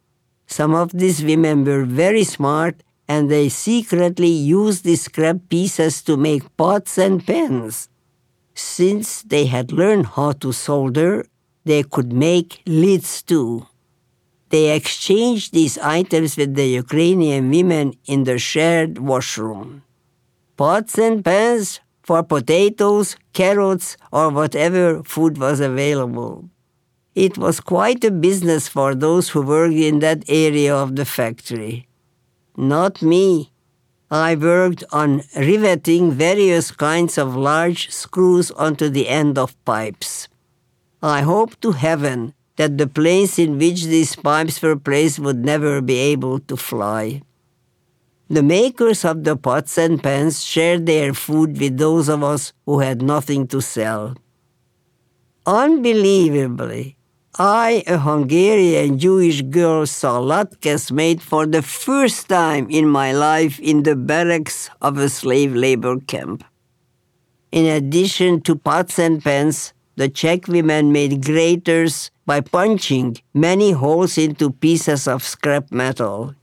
Some 0.47 0.73
of 0.73 0.91
these 0.91 1.23
women 1.23 1.63
were 1.63 1.85
very 1.85 2.23
smart 2.23 2.81
and 3.07 3.29
they 3.29 3.49
secretly 3.49 4.29
used 4.29 4.83
these 4.83 5.03
scrap 5.03 5.37
pieces 5.49 6.01
to 6.03 6.17
make 6.17 6.55
pots 6.57 6.97
and 6.97 7.25
pans. 7.25 7.89
Since 8.53 9.23
they 9.23 9.45
had 9.45 9.71
learned 9.71 10.07
how 10.15 10.31
to 10.33 10.51
solder, 10.51 11.25
they 11.65 11.83
could 11.83 12.13
make 12.13 12.61
lids 12.65 13.21
too. 13.21 13.67
They 14.49 14.75
exchanged 14.75 15.53
these 15.53 15.77
items 15.77 16.37
with 16.37 16.55
the 16.55 16.67
Ukrainian 16.67 17.49
women 17.49 17.93
in 18.05 18.23
the 18.23 18.37
shared 18.37 18.99
washroom. 18.99 19.83
Pots 20.55 20.97
and 20.97 21.25
pans 21.25 21.81
for 22.03 22.23
potatoes, 22.23 23.17
carrots, 23.33 23.97
or 24.11 24.29
whatever 24.29 25.03
food 25.03 25.37
was 25.37 25.59
available. 25.59 26.49
It 27.15 27.37
was 27.37 27.59
quite 27.59 28.03
a 28.03 28.11
business 28.11 28.67
for 28.67 28.93
those 28.93 29.29
who 29.29 29.41
worked 29.41 29.73
in 29.73 29.99
that 29.99 30.23
area 30.27 30.75
of 30.75 30.95
the 30.95 31.05
factory. 31.05 31.87
Not 32.57 33.01
me. 33.01 33.51
I 34.09 34.35
worked 34.35 34.83
on 34.91 35.23
riveting 35.35 36.11
various 36.11 36.71
kinds 36.71 37.17
of 37.17 37.35
large 37.35 37.91
screws 37.91 38.51
onto 38.51 38.87
the 38.87 39.09
end 39.09 39.37
of 39.37 39.61
pipes. 39.65 40.29
I 41.01 41.21
hope 41.21 41.59
to 41.61 41.71
heaven 41.71 42.33
that 42.55 42.77
the 42.77 42.87
planes 42.87 43.37
in 43.37 43.57
which 43.57 43.85
these 43.85 44.15
pipes 44.15 44.61
were 44.61 44.77
placed 44.77 45.19
would 45.19 45.43
never 45.43 45.81
be 45.81 45.97
able 45.97 46.39
to 46.39 46.55
fly. 46.55 47.21
The 48.29 48.41
makers 48.41 49.03
of 49.03 49.23
the 49.23 49.35
pots 49.35 49.77
and 49.77 50.01
pans 50.01 50.43
shared 50.43 50.85
their 50.85 51.13
food 51.13 51.59
with 51.59 51.77
those 51.77 52.09
of 52.09 52.23
us 52.23 52.53
who 52.65 52.79
had 52.79 53.01
nothing 53.01 53.47
to 53.47 53.61
sell. 53.61 54.15
Unbelievably, 55.45 56.97
I, 57.37 57.83
a 57.85 57.97
Hungarian 57.97 58.97
Jewish 58.97 59.41
girl, 59.41 59.85
saw 59.85 60.21
latkes 60.21 60.89
made 60.89 61.21
for 61.21 61.45
the 61.45 61.61
first 61.61 62.29
time 62.29 62.69
in 62.69 62.87
my 62.87 63.11
life 63.11 63.59
in 63.59 63.83
the 63.83 63.97
barracks 63.97 64.69
of 64.81 64.97
a 64.97 65.09
slave 65.09 65.53
labor 65.53 65.99
camp. 65.99 66.45
In 67.51 67.65
addition 67.65 68.39
to 68.43 68.55
pots 68.55 68.97
and 68.99 69.21
pans, 69.21 69.73
the 69.97 70.07
Czech 70.07 70.47
women 70.47 70.93
made 70.93 71.25
graters 71.25 72.09
by 72.25 72.39
punching 72.39 73.17
many 73.33 73.71
holes 73.71 74.17
into 74.17 74.51
pieces 74.51 75.05
of 75.05 75.21
scrap 75.21 75.73
metal. 75.73 76.35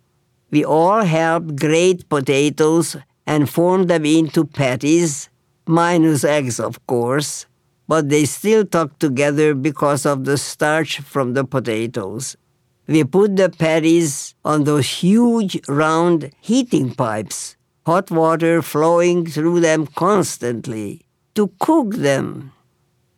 We 0.51 0.63
all 0.63 1.05
helped 1.05 1.57
grate 1.57 2.07
potatoes 2.11 2.97
and 3.27 3.49
form 3.49 3.87
them 3.87 4.05
into 4.05 4.45
patties, 4.45 5.31
minus 5.67 6.23
eggs, 6.23 6.61
of 6.61 6.87
course 6.87 7.47
but 7.93 8.09
they 8.09 8.25
still 8.25 8.65
stuck 8.65 8.99
together 8.99 9.55
because 9.55 10.07
of 10.07 10.25
the 10.25 10.39
starch 10.39 11.01
from 11.01 11.35
the 11.35 11.45
potatoes. 11.45 12.39
We 12.87 13.05
put 13.05 13.37
the 13.37 13.51
patties 13.51 14.35
on 14.47 14.65
those 14.65 14.89
huge 14.89 15.61
round 15.69 16.31
heating 16.41 16.95
pipes, 16.95 17.59
hot 17.85 18.11
water 18.11 18.63
flowing 18.63 19.27
through 19.27 19.61
them 19.61 19.87
constantly, 19.87 21.03
to 21.35 21.53
cook 21.59 21.97
them. 21.97 22.53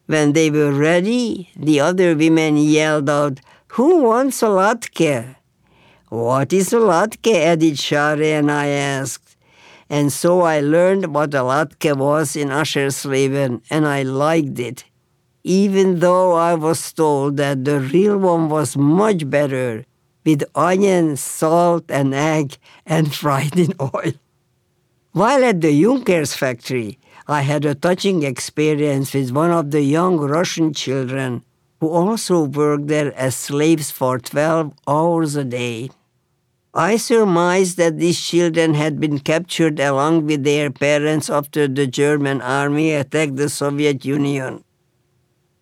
When 0.06 0.32
they 0.32 0.50
were 0.50 0.72
ready, 0.72 1.50
the 1.54 1.78
other 1.78 2.16
women 2.16 2.56
yelled 2.56 3.08
out, 3.08 3.38
Who 3.78 4.02
wants 4.02 4.42
a 4.42 4.46
latke? 4.46 5.36
What 6.08 6.52
is 6.52 6.72
a 6.72 6.82
latke? 6.90 7.52
Edith 7.52 7.78
Shari 7.78 8.32
and 8.32 8.50
I 8.50 8.66
asked 8.66 9.33
and 9.88 10.12
so 10.12 10.42
I 10.42 10.60
learned 10.60 11.14
what 11.14 11.34
a 11.34 11.38
latke 11.38 11.96
was 11.96 12.36
in 12.36 12.48
Aschersleben, 12.48 13.62
and 13.70 13.86
I 13.86 14.02
liked 14.02 14.58
it, 14.58 14.84
even 15.42 16.00
though 16.00 16.32
I 16.32 16.54
was 16.54 16.92
told 16.92 17.36
that 17.36 17.64
the 17.64 17.80
real 17.80 18.18
one 18.18 18.48
was 18.48 18.76
much 18.76 19.28
better, 19.28 19.84
with 20.24 20.44
onion, 20.54 21.16
salt, 21.16 21.84
and 21.90 22.14
egg, 22.14 22.56
and 22.86 23.14
fried 23.20 23.58
in 23.58 23.74
oil. 23.80 24.12
While 25.12 25.44
at 25.44 25.60
the 25.60 25.70
Junkers 25.70 26.34
factory, 26.34 26.98
I 27.26 27.42
had 27.42 27.64
a 27.64 27.74
touching 27.74 28.22
experience 28.22 29.14
with 29.14 29.30
one 29.30 29.50
of 29.50 29.70
the 29.70 29.82
young 29.82 30.16
Russian 30.18 30.74
children 30.74 31.44
who 31.80 31.88
also 31.88 32.44
worked 32.44 32.88
there 32.88 33.14
as 33.14 33.34
slaves 33.34 33.90
for 33.90 34.18
12 34.18 34.72
hours 34.88 35.36
a 35.36 35.44
day. 35.44 35.90
I 36.76 36.96
surmised 36.96 37.76
that 37.76 37.98
these 37.98 38.20
children 38.20 38.74
had 38.74 38.98
been 38.98 39.20
captured 39.20 39.78
along 39.78 40.26
with 40.26 40.42
their 40.42 40.72
parents 40.72 41.30
after 41.30 41.68
the 41.68 41.86
German 41.86 42.42
army 42.42 42.90
attacked 42.92 43.36
the 43.36 43.48
Soviet 43.48 44.04
Union. 44.04 44.64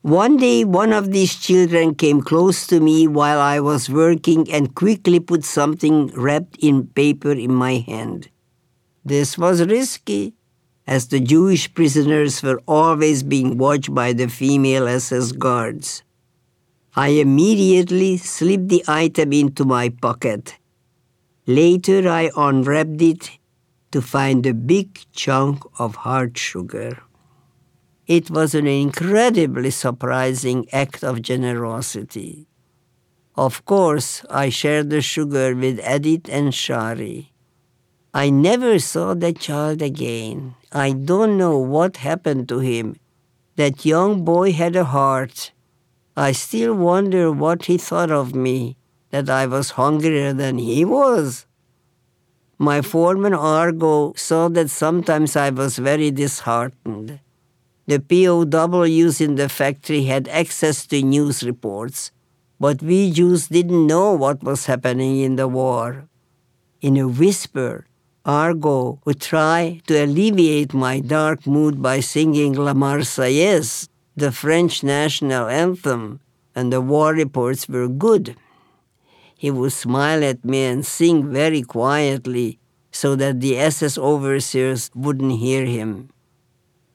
One 0.01 0.39
day, 0.39 0.65
one 0.65 0.91
of 0.91 1.13
these 1.13 1.37
children 1.37 1.97
came 1.97 2.23
close 2.23 2.67
to 2.69 2.81
me 2.81 3.07
while 3.07 3.41
I 3.41 3.61
was 3.61 3.91
working 3.91 4.51
and 4.51 4.75
quickly 4.75 5.21
put 5.21 5.45
something 5.45 6.07
wrapped 6.17 6.57
in 6.61 6.87
paper 6.87 7.33
in 7.33 7.53
my 7.53 7.85
hand. 7.87 8.31
This 9.05 9.37
was 9.37 9.67
risky, 9.67 10.33
as 10.87 11.09
the 11.09 11.21
Jewish 11.21 11.75
prisoners 11.75 12.43
were 12.43 12.63
always 12.67 13.23
being 13.23 13.59
watched 13.59 13.95
by 13.95 14.15
the 14.15 14.29
female 14.29 14.89
SS 14.89 15.33
guards. 15.33 16.03
I 16.97 17.09
immediately 17.09 18.17
slipped 18.17 18.69
the 18.69 18.83
item 18.89 19.35
into 19.35 19.67
my 19.67 19.91
pocket 19.91 20.57
Later, 21.47 22.09
I 22.09 22.31
unwrapped 22.37 23.03
it 23.03 23.31
to 23.91 24.01
find 24.01 24.47
a 24.47 24.55
big 24.55 25.01
chunk 25.11 25.65
of 25.77 25.97
hard 25.97 26.39
sugar. 26.39 27.03
It 28.07 28.31
was 28.31 28.55
an 28.55 28.69
incredibly 28.69 29.71
surprising 29.71 30.69
act 30.73 31.03
of 31.03 31.21
generosity. 31.21 32.47
Of 33.35 33.65
course, 33.65 34.25
I 34.31 34.51
shared 34.51 34.91
the 34.91 35.03
sugar 35.03 35.57
with 35.57 35.81
Edith 35.81 36.29
and 36.29 36.55
Shari. 36.55 37.33
I 38.15 38.31
never 38.31 38.79
saw 38.79 39.15
that 39.15 39.41
child 39.41 39.83
again. 39.83 40.55
I 40.71 40.93
don't 40.93 41.37
know 41.37 41.59
what 41.59 41.97
happened 41.97 42.49
to 42.51 42.61
him. 42.61 42.97
That 43.57 43.85
young 43.85 44.25
boy 44.25 44.53
had 44.53 44.77
a 44.77 44.85
heart. 44.85 45.51
I 46.17 46.33
still 46.33 46.75
wonder 46.75 47.33
what 47.33 47.65
he 47.65 47.79
thought 47.79 48.13
of 48.13 48.33
me 48.33 48.77
that 49.13 49.31
I 49.31 49.47
was 49.47 49.79
hungrier 49.79 50.33
than 50.33 50.59
he 50.59 50.85
was. 50.85 51.47
My 52.59 52.81
foreman 52.81 53.35
Argo 53.35 54.15
saw 54.17 54.49
that 54.49 54.71
sometimes 54.71 55.37
I 55.37 55.51
was 55.51 55.79
very 55.79 56.11
disheartened. 56.11 57.21
The 57.87 58.01
POWs 58.01 59.21
in 59.21 59.35
the 59.35 59.49
factory 59.49 60.05
had 60.05 60.29
access 60.29 60.87
to 60.87 61.03
news 61.03 61.43
reports, 61.43 62.11
but 62.59 62.81
we 62.81 63.11
Jews 63.11 63.49
didn't 63.49 63.87
know 63.87 64.15
what 64.15 64.43
was 64.43 64.67
happening 64.67 65.21
in 65.21 65.37
the 65.37 65.49
war. 65.49 66.09
In 66.81 66.97
a 66.97 67.09
whisper, 67.09 67.87
Argo 68.25 69.01
would 69.05 69.21
try 69.21 69.81
to 69.89 70.05
alleviate 70.05 70.73
my 70.73 71.01
dark 71.01 71.47
mood 71.47 71.83
by 71.83 71.99
singing 72.01 72.55
La 72.55 72.73
Marseillaise, 72.73 73.89
the 74.17 74.31
French 74.31 74.83
national 74.83 75.49
anthem, 75.49 76.21
and 76.55 76.73
the 76.73 76.81
war 76.81 77.13
reports 77.13 77.69
were 77.69 77.89
good. 77.89 78.37
He 79.43 79.51
would 79.51 79.73
smile 79.73 80.23
at 80.23 80.45
me 80.45 80.63
and 80.67 80.87
sing 80.87 81.33
very 81.33 81.63
quietly 81.63 82.61
so 82.93 83.17
that 83.17 83.41
the 83.41 83.59
SS 83.59 83.99
overseers 83.99 84.89
wouldn't 84.95 85.41
hear 85.41 85.65
him. 85.67 86.11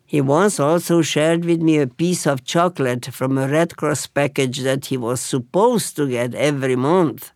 He 0.05 0.21
once 0.21 0.57
also 0.57 1.01
shared 1.01 1.43
with 1.43 1.61
me 1.61 1.77
a 1.77 1.87
piece 1.87 2.25
of 2.25 2.45
chocolate 2.45 3.07
from 3.07 3.37
a 3.37 3.49
Red 3.49 3.75
Cross 3.75 4.07
package 4.19 4.59
that 4.59 4.85
he 4.85 4.95
was 4.95 5.19
supposed 5.19 5.97
to 5.97 6.07
get 6.07 6.33
every 6.35 6.77
month. 6.77 7.33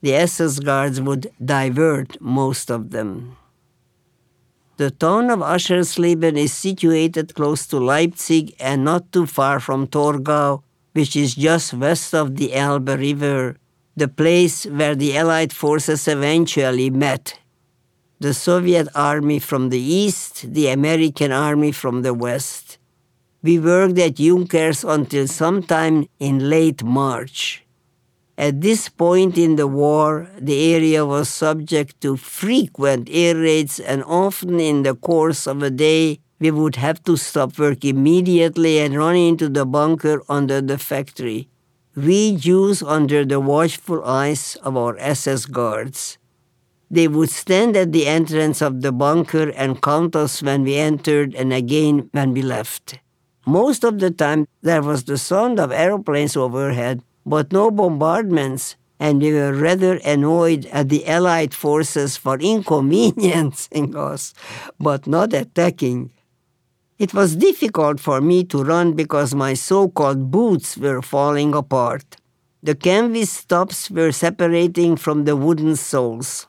The 0.00 0.14
SS 0.14 0.60
guards 0.60 1.00
would 1.00 1.32
divert 1.44 2.20
most 2.20 2.70
of 2.70 2.90
them. 2.90 3.36
The 4.76 4.92
town 4.92 5.28
of 5.30 5.40
Aschersleben 5.40 6.36
is 6.36 6.52
situated 6.52 7.34
close 7.34 7.66
to 7.66 7.80
Leipzig 7.80 8.54
and 8.60 8.84
not 8.84 9.10
too 9.10 9.26
far 9.26 9.58
from 9.58 9.88
Torgau, 9.88 10.62
which 10.92 11.16
is 11.16 11.34
just 11.34 11.74
west 11.74 12.14
of 12.14 12.36
the 12.36 12.54
Elbe 12.54 12.90
River 12.90 13.56
the 13.96 14.08
place 14.08 14.64
where 14.64 14.94
the 14.94 15.16
Allied 15.16 15.52
forces 15.52 16.08
eventually 16.08 16.90
met 16.90 17.38
the 18.20 18.32
Soviet 18.32 18.88
army 18.94 19.40
from 19.40 19.68
the 19.68 19.80
east, 19.80 20.54
the 20.54 20.68
American 20.68 21.32
army 21.32 21.72
from 21.72 22.02
the 22.02 22.14
west. 22.14 22.78
We 23.42 23.58
worked 23.58 23.98
at 23.98 24.14
Junkers 24.14 24.84
until 24.84 25.26
sometime 25.26 26.06
in 26.20 26.48
late 26.48 26.84
March. 26.84 27.64
At 28.38 28.60
this 28.60 28.88
point 28.88 29.36
in 29.36 29.56
the 29.56 29.66
war, 29.66 30.30
the 30.38 30.72
area 30.72 31.04
was 31.04 31.28
subject 31.28 32.00
to 32.02 32.16
frequent 32.16 33.08
air 33.10 33.36
raids, 33.36 33.80
and 33.80 34.04
often 34.04 34.60
in 34.60 34.84
the 34.84 34.94
course 34.94 35.46
of 35.48 35.62
a 35.62 35.70
day, 35.70 36.20
we 36.38 36.50
would 36.50 36.76
have 36.76 37.02
to 37.04 37.16
stop 37.16 37.58
work 37.58 37.84
immediately 37.84 38.78
and 38.78 38.96
run 38.96 39.16
into 39.16 39.48
the 39.48 39.66
bunker 39.66 40.22
under 40.28 40.60
the 40.60 40.78
factory. 40.78 41.48
We 41.94 42.36
Jews 42.36 42.82
under 42.82 43.22
the 43.22 43.38
watchful 43.38 44.02
eyes 44.04 44.56
of 44.62 44.78
our 44.78 44.96
SS 44.96 45.44
guards. 45.44 46.16
They 46.90 47.06
would 47.06 47.28
stand 47.28 47.76
at 47.76 47.92
the 47.92 48.06
entrance 48.06 48.62
of 48.62 48.80
the 48.80 48.92
bunker 48.92 49.50
and 49.50 49.80
count 49.82 50.16
us 50.16 50.42
when 50.42 50.62
we 50.62 50.76
entered 50.76 51.34
and 51.34 51.52
again 51.52 52.08
when 52.12 52.32
we 52.32 52.40
left. 52.40 52.98
Most 53.46 53.84
of 53.84 53.98
the 53.98 54.10
time 54.10 54.48
there 54.62 54.80
was 54.80 55.04
the 55.04 55.18
sound 55.18 55.60
of 55.60 55.70
aeroplanes 55.70 56.34
overhead, 56.34 57.02
but 57.26 57.52
no 57.52 57.70
bombardments, 57.70 58.76
and 58.98 59.20
we 59.20 59.32
were 59.34 59.52
rather 59.52 59.96
annoyed 60.04 60.64
at 60.72 60.88
the 60.88 61.06
Allied 61.06 61.52
forces 61.52 62.16
for 62.16 62.38
inconveniencing 62.40 63.94
us, 63.96 64.32
but 64.80 65.06
not 65.06 65.34
attacking. 65.34 66.10
It 67.02 67.12
was 67.12 67.34
difficult 67.34 67.98
for 67.98 68.20
me 68.20 68.44
to 68.44 68.62
run 68.62 68.92
because 68.92 69.34
my 69.34 69.54
so 69.54 69.88
called 69.88 70.30
boots 70.30 70.76
were 70.76 71.02
falling 71.02 71.52
apart. 71.52 72.16
The 72.62 72.76
canvas 72.76 73.44
tops 73.44 73.90
were 73.90 74.12
separating 74.12 74.94
from 74.94 75.24
the 75.24 75.34
wooden 75.34 75.74
soles. 75.74 76.46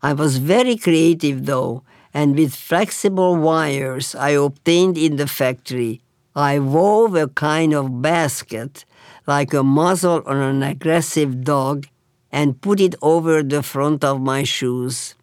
I 0.00 0.12
was 0.12 0.38
very 0.38 0.76
creative 0.76 1.46
though, 1.46 1.82
and 2.14 2.36
with 2.36 2.54
flexible 2.54 3.34
wires 3.34 4.14
I 4.14 4.30
obtained 4.46 4.96
in 4.96 5.16
the 5.16 5.26
factory, 5.26 6.02
I 6.36 6.60
wove 6.60 7.16
a 7.16 7.26
kind 7.26 7.74
of 7.74 8.00
basket, 8.00 8.84
like 9.26 9.52
a 9.52 9.64
muzzle 9.64 10.22
on 10.24 10.36
an 10.36 10.62
aggressive 10.62 11.42
dog, 11.42 11.88
and 12.30 12.60
put 12.60 12.78
it 12.78 12.94
over 13.02 13.42
the 13.42 13.64
front 13.64 14.04
of 14.04 14.20
my 14.20 14.44
shoes. 14.44 15.16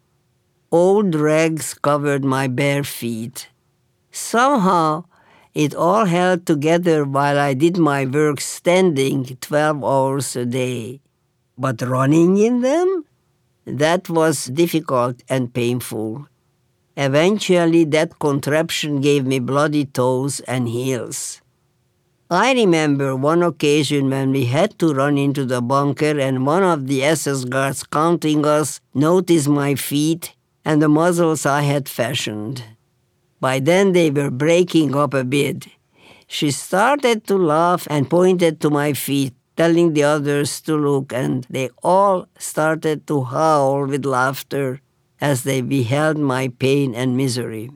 Old 0.70 1.14
rags 1.14 1.72
covered 1.72 2.22
my 2.22 2.48
bare 2.48 2.84
feet. 2.84 3.48
Somehow, 4.14 5.06
it 5.54 5.74
all 5.74 6.04
held 6.04 6.46
together 6.46 7.04
while 7.04 7.36
I 7.36 7.52
did 7.52 7.76
my 7.76 8.06
work 8.06 8.40
standing 8.40 9.24
12 9.24 9.82
hours 9.82 10.36
a 10.36 10.46
day. 10.46 11.00
But 11.58 11.82
running 11.82 12.38
in 12.38 12.60
them? 12.60 13.06
That 13.64 14.08
was 14.08 14.44
difficult 14.44 15.24
and 15.28 15.52
painful. 15.52 16.28
Eventually, 16.96 17.82
that 17.86 18.20
contraption 18.20 19.00
gave 19.00 19.26
me 19.26 19.40
bloody 19.40 19.84
toes 19.84 20.38
and 20.46 20.68
heels. 20.68 21.40
I 22.30 22.52
remember 22.52 23.16
one 23.16 23.42
occasion 23.42 24.10
when 24.10 24.30
we 24.30 24.44
had 24.44 24.78
to 24.78 24.94
run 24.94 25.18
into 25.18 25.44
the 25.44 25.60
bunker 25.60 26.20
and 26.20 26.46
one 26.46 26.62
of 26.62 26.86
the 26.86 27.02
SS 27.02 27.46
guards 27.46 27.82
counting 27.82 28.46
us 28.46 28.80
noticed 28.94 29.48
my 29.48 29.74
feet 29.74 30.36
and 30.64 30.80
the 30.80 30.88
muzzles 30.88 31.44
I 31.44 31.62
had 31.62 31.88
fashioned. 31.88 32.62
By 33.44 33.60
then 33.60 33.92
they 33.92 34.08
were 34.10 34.30
breaking 34.30 34.96
up 34.96 35.12
a 35.12 35.22
bit. 35.22 35.68
She 36.26 36.50
started 36.50 37.26
to 37.28 37.36
laugh 37.36 37.86
and 37.90 38.08
pointed 38.08 38.58
to 38.62 38.70
my 38.70 38.94
feet 38.94 39.34
telling 39.54 39.92
the 39.92 40.02
others 40.02 40.62
to 40.62 40.74
look, 40.74 41.12
and 41.12 41.46
they 41.50 41.68
all 41.82 42.26
started 42.38 43.06
to 43.08 43.20
howl 43.24 43.84
with 43.84 44.06
laughter 44.06 44.80
as 45.20 45.44
they 45.44 45.60
beheld 45.60 46.16
my 46.16 46.48
pain 46.48 46.94
and 46.94 47.18
misery. 47.18 47.70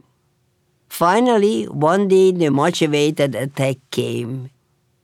Finally, 0.89 1.65
one 1.65 2.09
day 2.09 2.33
the 2.33 2.49
awaited 2.49 3.35
attack 3.35 3.77
came. 3.91 4.49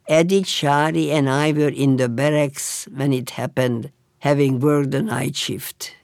Edith, 0.08 0.48
Shari, 0.48 1.10
and 1.10 1.28
I 1.28 1.52
were 1.52 1.76
in 1.76 1.98
the 1.98 2.08
barracks 2.08 2.88
when 2.88 3.12
it 3.12 3.36
happened, 3.36 3.92
having 4.20 4.60
worked 4.60 4.92
the 4.92 5.02
night 5.02 5.36
shift. 5.36 5.94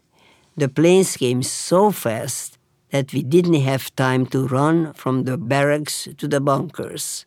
The 0.55 0.69
planes 0.69 1.17
came 1.17 1.43
so 1.43 1.91
fast 1.91 2.60
that 2.91 3.13
we 3.13 3.23
didn't 3.23 3.61
have 3.61 3.95
time 3.97 4.27
to 4.27 4.47
run 4.47 4.93
from 4.95 5.25
the 5.25 5.37
barracks 5.37 6.09
to 6.19 6.29
the 6.29 6.41
bunkers. 6.41 7.27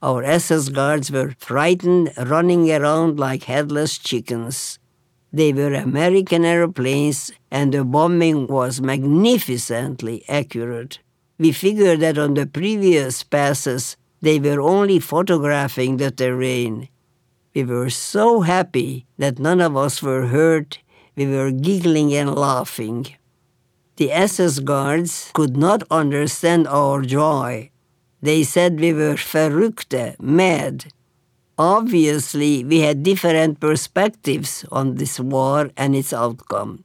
Our 0.00 0.22
SS 0.22 0.68
guards 0.68 1.10
were 1.10 1.34
frightened, 1.38 2.12
running 2.16 2.70
around 2.70 3.18
like 3.18 3.44
headless 3.44 3.98
chickens. 3.98 4.78
They 5.32 5.52
were 5.52 5.74
American 5.74 6.44
airplanes, 6.44 7.32
and 7.50 7.74
the 7.74 7.84
bombing 7.84 8.46
was 8.46 8.80
magnificently 8.80 10.24
accurate. 10.28 11.00
We 11.38 11.52
figured 11.52 12.00
that 12.00 12.16
on 12.16 12.34
the 12.34 12.46
previous 12.46 13.22
passes, 13.22 13.96
they 14.20 14.40
were 14.40 14.60
only 14.60 14.98
photographing 14.98 15.96
the 15.96 16.10
terrain. 16.10 16.88
We 17.54 17.64
were 17.64 17.90
so 17.90 18.40
happy 18.42 19.06
that 19.18 19.38
none 19.38 19.60
of 19.60 19.76
us 19.76 20.02
were 20.02 20.26
hurt. 20.26 20.78
We 21.16 21.26
were 21.26 21.50
giggling 21.50 22.14
and 22.14 22.34
laughing. 22.34 23.17
The 23.98 24.10
SS 24.10 24.60
guards 24.60 25.30
could 25.34 25.56
not 25.56 25.82
understand 25.90 26.66
our 26.66 27.02
joy 27.02 27.70
they 28.20 28.42
said 28.42 28.80
we 28.80 28.92
were 28.92 29.14
verrückte, 29.14 30.20
mad. 30.20 30.86
Obviously, 31.56 32.64
we 32.64 32.80
had 32.80 33.02
different 33.02 33.60
perspectives 33.60 34.64
on 34.72 34.96
this 34.96 35.20
war 35.20 35.70
and 35.76 35.94
its 35.94 36.12
outcome. 36.12 36.84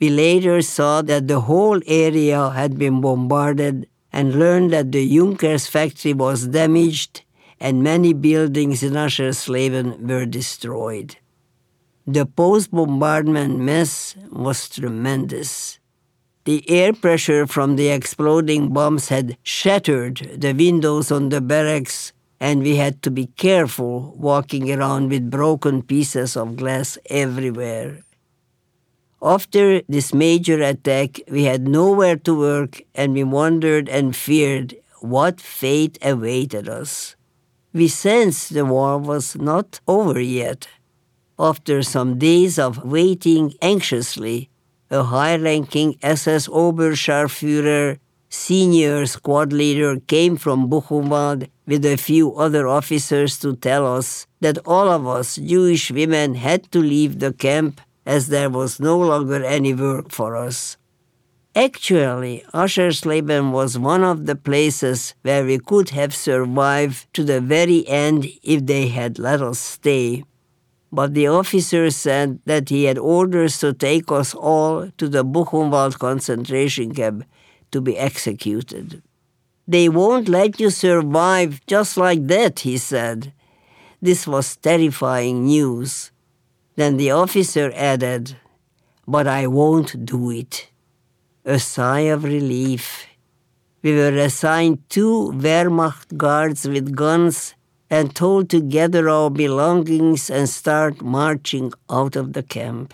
We 0.00 0.10
later 0.10 0.62
saw 0.62 1.02
that 1.02 1.28
the 1.28 1.40
whole 1.40 1.80
area 1.86 2.50
had 2.50 2.78
been 2.78 3.00
bombarded 3.00 3.86
and 4.12 4.38
learned 4.38 4.72
that 4.72 4.92
the 4.92 5.06
Junkers 5.06 5.66
factory 5.66 6.12
was 6.12 6.48
damaged 6.48 7.22
and 7.60 7.82
many 7.82 8.12
buildings 8.12 8.82
in 8.82 8.92
Aschersleben 8.94 10.06
were 10.06 10.26
destroyed. 10.26 11.16
The 12.06 12.26
post 12.26 12.70
bombardment 12.70 13.58
mess 13.58 14.16
was 14.30 14.68
tremendous. 14.68 15.78
The 16.44 16.68
air 16.68 16.92
pressure 16.92 17.46
from 17.46 17.76
the 17.76 17.88
exploding 17.88 18.68
bombs 18.68 19.08
had 19.08 19.38
shattered 19.42 20.16
the 20.36 20.52
windows 20.52 21.10
on 21.10 21.30
the 21.30 21.40
barracks, 21.40 22.12
and 22.38 22.62
we 22.62 22.76
had 22.76 23.00
to 23.02 23.10
be 23.10 23.26
careful 23.38 24.14
walking 24.18 24.70
around 24.70 25.08
with 25.08 25.30
broken 25.30 25.82
pieces 25.82 26.36
of 26.36 26.56
glass 26.56 26.98
everywhere. 27.08 28.04
After 29.22 29.80
this 29.88 30.12
major 30.12 30.60
attack, 30.60 31.22
we 31.30 31.44
had 31.44 31.66
nowhere 31.66 32.16
to 32.16 32.38
work, 32.38 32.82
and 32.94 33.14
we 33.14 33.24
wondered 33.24 33.88
and 33.88 34.14
feared 34.14 34.76
what 35.00 35.40
fate 35.40 35.96
awaited 36.02 36.68
us. 36.68 37.16
We 37.72 37.88
sensed 37.88 38.52
the 38.52 38.66
war 38.66 38.98
was 38.98 39.34
not 39.34 39.80
over 39.88 40.20
yet. 40.20 40.68
After 41.38 41.82
some 41.82 42.18
days 42.18 42.58
of 42.58 42.84
waiting 42.84 43.54
anxiously, 43.62 44.50
a 44.90 45.02
high 45.04 45.36
ranking 45.36 45.96
SS 46.02 46.48
Oberscharführer, 46.48 47.98
senior 48.28 49.06
squad 49.06 49.52
leader, 49.52 50.00
came 50.00 50.36
from 50.36 50.68
Buchenwald 50.68 51.48
with 51.66 51.84
a 51.84 51.96
few 51.96 52.34
other 52.34 52.66
officers 52.66 53.38
to 53.38 53.56
tell 53.56 53.86
us 53.86 54.26
that 54.40 54.58
all 54.66 54.88
of 54.90 55.06
us 55.06 55.36
Jewish 55.36 55.90
women 55.90 56.34
had 56.34 56.70
to 56.72 56.80
leave 56.80 57.18
the 57.18 57.32
camp 57.32 57.80
as 58.04 58.28
there 58.28 58.50
was 58.50 58.80
no 58.80 58.98
longer 58.98 59.42
any 59.42 59.72
work 59.72 60.10
for 60.10 60.36
us. 60.36 60.76
Actually, 61.56 62.44
Aschersleben 62.52 63.52
was 63.52 63.78
one 63.78 64.02
of 64.02 64.26
the 64.26 64.34
places 64.34 65.14
where 65.22 65.44
we 65.44 65.58
could 65.58 65.90
have 65.90 66.14
survived 66.14 67.06
to 67.14 67.22
the 67.22 67.40
very 67.40 67.86
end 67.86 68.26
if 68.42 68.66
they 68.66 68.88
had 68.88 69.18
let 69.18 69.40
us 69.40 69.60
stay 69.60 70.24
but 70.94 71.12
the 71.12 71.26
officer 71.26 71.90
said 71.90 72.38
that 72.44 72.68
he 72.68 72.84
had 72.84 72.98
orders 72.98 73.58
to 73.58 73.72
take 73.72 74.12
us 74.12 74.32
all 74.32 74.88
to 74.96 75.08
the 75.08 75.24
Buchenwald 75.24 75.98
concentration 75.98 76.94
camp 76.94 77.24
to 77.72 77.80
be 77.80 77.98
executed. 77.98 79.02
They 79.66 79.88
won't 79.88 80.28
let 80.28 80.60
you 80.60 80.70
survive 80.70 81.66
just 81.66 81.96
like 81.96 82.28
that, 82.28 82.60
he 82.60 82.78
said. 82.78 83.32
This 84.00 84.24
was 84.28 84.56
terrifying 84.56 85.46
news. 85.46 86.12
Then 86.76 86.96
the 86.96 87.10
officer 87.10 87.72
added, 87.74 88.36
But 89.08 89.26
I 89.26 89.48
won't 89.48 90.06
do 90.06 90.30
it. 90.30 90.68
A 91.44 91.58
sigh 91.58 92.06
of 92.14 92.22
relief. 92.22 93.06
We 93.82 93.96
were 93.96 94.16
assigned 94.16 94.88
two 94.88 95.32
Wehrmacht 95.34 96.16
guards 96.16 96.68
with 96.68 96.94
guns 96.94 97.54
and 97.94 98.12
told 98.12 98.50
to 98.50 98.60
gather 98.60 99.08
our 99.08 99.30
belongings 99.30 100.28
and 100.28 100.48
start 100.48 101.00
marching 101.00 101.72
out 101.88 102.16
of 102.16 102.32
the 102.32 102.42
camp. 102.42 102.92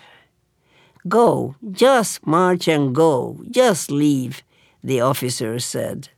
Go, 1.07 1.55
just 1.71 2.27
march 2.27 2.67
and 2.67 2.93
go, 2.93 3.41
just 3.49 3.89
leave, 3.89 4.43
the 4.83 5.01
officer 5.01 5.57
said. 5.57 6.09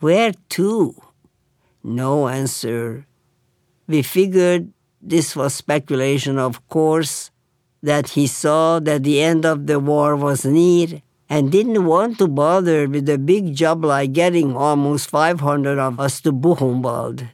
Where 0.00 0.32
to? 0.56 1.00
No 1.84 2.26
answer. 2.26 3.06
We 3.86 4.02
figured 4.02 4.72
this 5.00 5.36
was 5.36 5.54
speculation, 5.54 6.36
of 6.36 6.66
course, 6.66 7.30
that 7.80 8.18
he 8.18 8.26
saw 8.26 8.80
that 8.80 9.04
the 9.04 9.22
end 9.22 9.46
of 9.46 9.68
the 9.68 9.78
war 9.78 10.16
was 10.16 10.44
near 10.44 11.00
and 11.28 11.52
didn't 11.52 11.84
want 11.84 12.18
to 12.18 12.26
bother 12.26 12.88
with 12.88 13.08
a 13.08 13.18
big 13.18 13.54
job 13.54 13.84
like 13.84 14.12
getting 14.12 14.56
almost 14.56 15.08
500 15.08 15.78
of 15.78 16.00
us 16.00 16.20
to 16.22 16.32
Buchenwald 16.32 17.28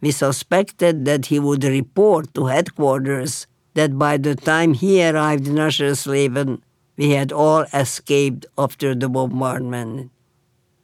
we 0.00 0.10
suspected 0.10 1.04
that 1.04 1.26
he 1.26 1.38
would 1.38 1.64
report 1.64 2.32
to 2.34 2.46
headquarters 2.46 3.46
that 3.74 3.98
by 3.98 4.16
the 4.16 4.34
time 4.34 4.74
he 4.74 5.02
arrived 5.06 5.46
in 5.46 5.54
Aschersleben, 5.54 6.60
we 6.96 7.10
had 7.10 7.32
all 7.32 7.62
escaped 7.72 8.46
after 8.56 8.94
the 8.94 9.08
bombardment. 9.08 10.10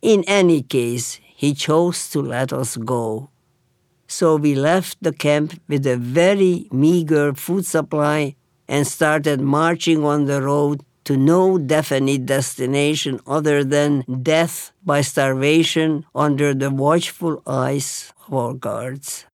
In 0.00 0.22
any 0.28 0.62
case, 0.62 1.20
he 1.22 1.54
chose 1.54 2.08
to 2.10 2.22
let 2.22 2.52
us 2.52 2.76
go. 2.76 3.30
So 4.06 4.36
we 4.36 4.54
left 4.54 4.98
the 5.02 5.12
camp 5.12 5.60
with 5.68 5.86
a 5.86 5.96
very 5.96 6.68
meager 6.70 7.34
food 7.34 7.66
supply 7.66 8.36
and 8.68 8.86
started 8.86 9.40
marching 9.40 10.04
on 10.04 10.26
the 10.26 10.40
road 10.40 10.82
to 11.04 11.16
no 11.16 11.58
definite 11.58 12.24
destination 12.24 13.20
other 13.26 13.64
than 13.64 14.04
death 14.22 14.72
by 14.84 15.00
starvation 15.02 16.04
under 16.14 16.54
the 16.54 16.70
watchful 16.70 17.42
eyes 17.46 18.12
our 18.32 18.54
guards. 18.54 19.26